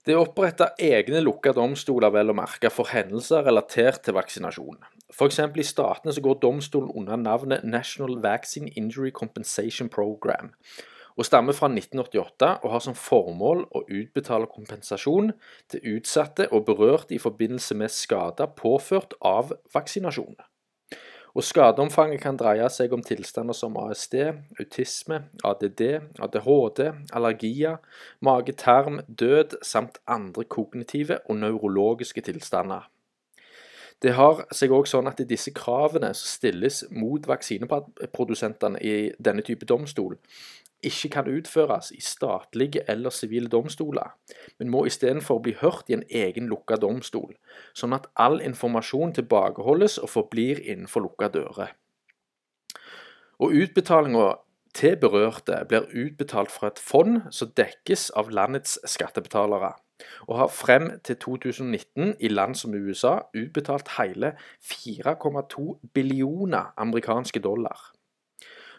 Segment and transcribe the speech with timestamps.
[0.00, 4.78] Det er oppretta egne lukka domstoler vel å merke for hendelser relatert til vaksinasjon.
[5.12, 5.40] F.eks.
[5.60, 10.54] i statene så går domstolen under navnet National Vaccine Injury Compensation Program,
[11.20, 15.34] og stammer fra 1988 og har som formål å utbetale kompensasjon
[15.68, 20.38] til utsatte og berørte i forbindelse med skader påført av vaksinasjon.
[21.34, 24.16] Og Skadeomfanget kan dreie seg om tilstander som ASD,
[24.58, 25.82] autisme, ADD,
[26.18, 26.80] ADHD,
[27.14, 27.76] allergier,
[28.20, 32.88] mage-tarm, død samt andre kognitive og nevrologiske tilstander.
[34.02, 39.68] Det har seg òg sånn at disse kravene som stilles mot vaksineprodusentene i denne type
[39.68, 40.16] domstol,
[40.82, 44.14] ikke kan utføres i statlige eller sivile domstoler,
[44.58, 47.34] men må istedenfor bli hørt i en egen lukka domstol,
[47.74, 51.74] sånn at all informasjon tilbakeholdes og forblir innenfor lukka dører.
[53.40, 54.34] Og Utbetalinga
[54.74, 59.72] til berørte blir utbetalt fra et fond som dekkes av landets skattebetalere,
[60.28, 64.32] og har frem til 2019 i land som USA utbetalt hele
[64.64, 67.89] 4,2 billioner amerikanske dollar.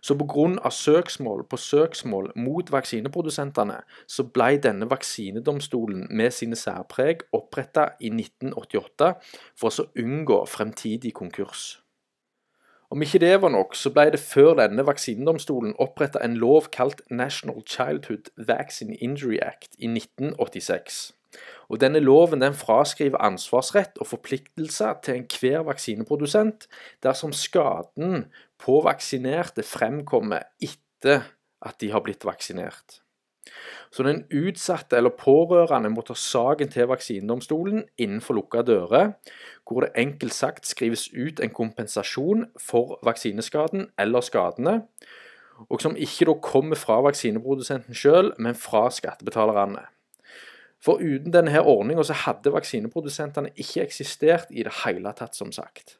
[0.00, 0.70] Så pga.
[0.70, 9.12] søksmål på søksmål mot vaksineprodusentene, så ble denne vaksinedomstolen med sine særpreg oppretta i 1988
[9.56, 11.80] for å unngå fremtidig konkurs.
[12.90, 17.04] Om ikke det var nok, så ble det før denne vaksinedomstolen oppretta en lov kalt
[17.10, 21.12] National Childhood Vaccine Injury Act i 1986.
[21.70, 26.66] Og Denne loven den fraskriver ansvarsrett og forpliktelser til enhver vaksineprodusent
[27.06, 28.24] dersom skaden
[28.60, 31.24] på vaksinerte fremkommer etter
[31.60, 33.00] at de har blitt vaksinert.
[33.90, 39.14] Så den utsatte eller pårørende må ta saken til vaksinedomstolen innenfor lukka dører,
[39.66, 44.82] hvor det enkelt sagt skrives ut en kompensasjon for vaksineskaden eller skadene,
[45.68, 49.82] og som ikke da kommer fra vaksineprodusenten sjøl, men fra skattebetalerne.
[50.80, 55.99] For uten denne ordninga hadde vaksineprodusentene ikke eksistert i det hele tatt, som sagt.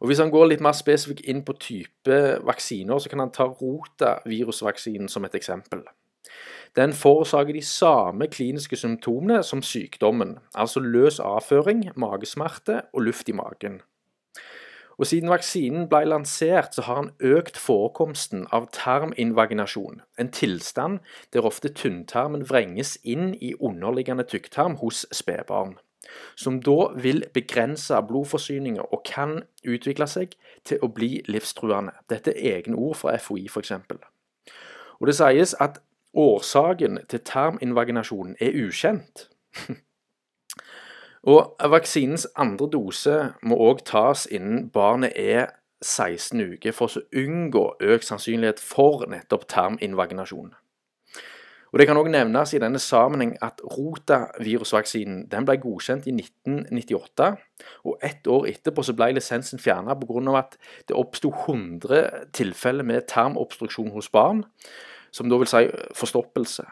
[0.00, 3.44] Og Hvis han går litt mer spesifikt inn på type vaksiner, så kan han ta
[3.44, 5.82] rotavirusvaksinen som et eksempel.
[6.76, 13.32] Den forårsaker de samme kliniske symptomene som sykdommen, altså løs avføring, magesmerte og luft i
[13.32, 13.80] magen.
[15.00, 20.98] Og Siden vaksinen ble lansert, så har han økt forekomsten av tarminvaginasjon, en tilstand
[21.32, 25.78] der ofte tynntarmen vrenges inn i underliggende tykktarm hos spedbarn.
[26.36, 30.34] Som da vil begrense blodforsyninga og kan utvikle seg
[30.64, 31.92] til å bli livstruende.
[32.10, 33.72] Dette er egne ord fra FHI, f.eks.
[35.00, 35.80] Og det sies at
[36.14, 39.28] årsaken til terminvaginasjonen er ukjent.
[41.22, 45.50] Og Vaksinens andre dose må òg tas innen barnet er
[45.84, 50.54] 16 uker, for å unngå økt sannsynlighet for nettopp tarminvaginasjon.
[51.72, 57.36] Og Det kan òg nevnes i denne sammenheng at rotavirusvaksinen den ble godkjent i 1998.
[57.84, 60.38] og Ett år etterpå så ble lisensen fjernet pga.
[60.38, 60.56] at
[60.88, 64.44] det oppsto 100 tilfeller med tarmobstruksjon hos barn,
[65.12, 66.64] som da vil si forstoppelse.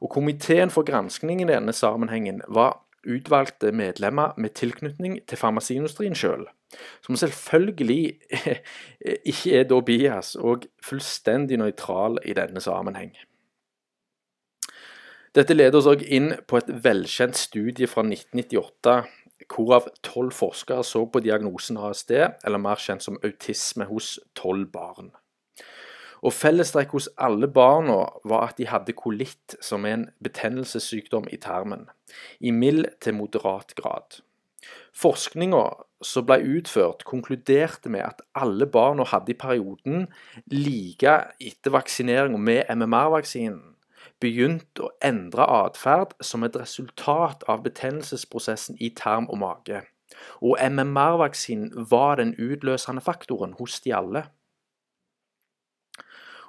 [0.00, 6.46] Og Komiteen for granskning i denne sammenhengen var utvalgte medlemmer med tilknytning til farmasiindustrien sjøl,
[7.02, 8.20] som selvfølgelig
[9.32, 13.12] ikke er da bias og fullstendig nøytral i denne sammenheng.
[15.32, 18.96] Dette leder oss òg inn på et velkjent studie fra 1998,
[19.48, 22.12] hvorav tolv forskere så på diagnosen ASD,
[22.44, 25.08] eller mer kjent som autisme, hos tolv barn.
[26.20, 27.96] Og Fellestrekk hos alle barna
[28.28, 31.88] var at de hadde kolitt, som er en betennelsessykdom i tarmen,
[32.44, 34.20] i mild til moderat grad.
[34.92, 35.64] Forskninga
[36.04, 40.10] som ble utført, konkluderte med at alle barna hadde i perioden
[40.52, 43.71] like etter vaksineringa med MMR-vaksinen
[44.22, 49.82] begynt å endre atferd som et resultat av betennelsesprosessen i tarm og mage.
[50.44, 54.24] Og MMR-vaksinen var den utløsende faktoren hos de alle.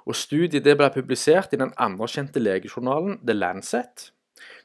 [0.04, 4.10] Og Studiet ble publisert i den anerkjente legejournalen The Lancet,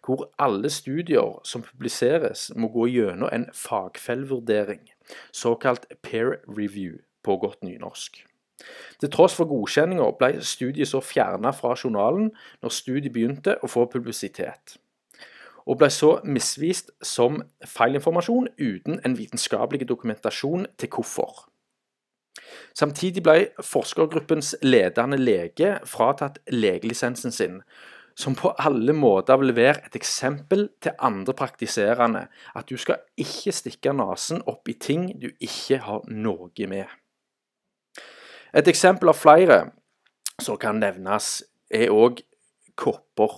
[0.03, 4.89] hvor alle studier som publiseres, må gå gjennom en fagfellevurdering,
[5.31, 8.28] såkalt peer review på godt nynorsk.
[8.99, 12.31] Til tross for godkjenninga ble studiet så fjerna fra journalen
[12.63, 14.77] når studiet begynte å få publisitet,
[15.65, 21.45] og ble så misvist som feilinformasjon uten en vitenskapelig dokumentasjon til hvorfor.
[22.77, 27.61] Samtidig ble forskergruppens ledende lege fratatt legelisensen sin,
[28.19, 33.53] som på alle måter vil være et eksempel til andre praktiserende at du skal ikke
[33.55, 36.98] stikke nesen opp i ting du ikke har noe med.
[38.53, 39.59] Et eksempel av flere
[40.41, 42.23] som kan nevnes, er òg
[42.79, 43.35] kopper.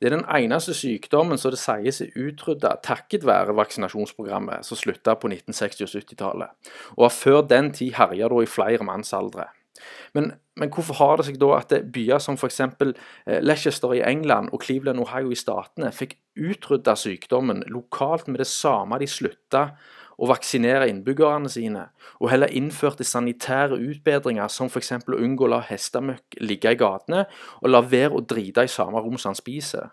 [0.00, 5.16] Det er den eneste sykdommen som det sies er utrydda takket være vaksinasjonsprogrammet som slutta
[5.20, 9.50] på 1960- og 70-tallet, og har før den tid herja i flere mannsaldre.
[10.12, 12.60] Men, men, hvorfor har det seg da at byer som f.eks.
[12.60, 18.48] Eh, Leicester i England og Cleveland, Ohio i Statene fikk utrydda sykdommen lokalt med det
[18.50, 19.70] samme de slutta
[20.20, 21.86] å vaksinere innbyggerne sine,
[22.20, 24.92] og heller innførte sanitære utbedringer som f.eks.
[25.00, 27.24] å unngå å la hestemøkk ligge i gatene,
[27.62, 29.88] og la være å drite i samme rom som han spiser.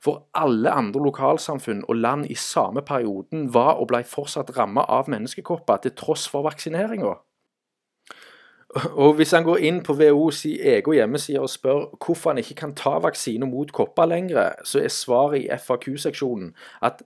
[0.00, 5.10] For alle andre lokalsamfunn og land i samme perioden var og ble fortsatt rammet av
[5.12, 7.18] menneskekopper til tross for vaksineringa.
[8.70, 12.74] Og Hvis han går inn på WHOs egen hjemmeside og spør hvorfor han ikke kan
[12.78, 16.52] ta vaksine mot kopper lenger, så er svaret i FAQ-seksjonen
[16.86, 17.02] at,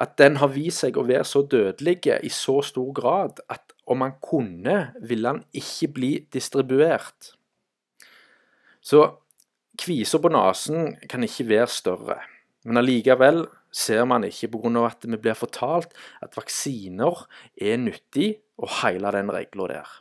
[0.00, 4.00] at, den har vist seg å være så dødelig i så stor grad at om
[4.00, 7.34] han kunne, ville han ikke bli distribuert.
[8.80, 9.04] Så
[9.82, 12.16] kvisa på nesen kan ikke være større.
[12.64, 14.86] Men allikevel ser man ikke pga.
[14.86, 15.92] at vi blir fortalt
[16.22, 17.26] at vaksiner
[17.60, 19.92] er nyttig, og hele den regla der.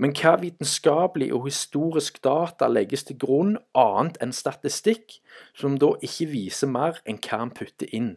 [0.00, 5.18] Men hva vitenskapelig og historisk data legges til grunn annet enn statistikk,
[5.52, 8.14] som da ikke viser mer enn hva han putter inn?